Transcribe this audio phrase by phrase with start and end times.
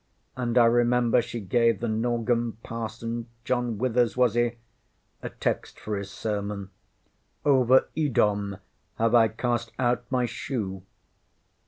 [0.35, 4.53] And I remember she gave the Norgem parson John Withers, was he?
[5.21, 6.71] a text for his sermon
[7.45, 8.57] ŌĆ£Over Edom
[8.95, 10.81] have I cast out my shoe.